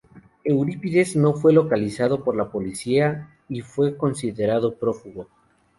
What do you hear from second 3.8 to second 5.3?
considerado prófugo.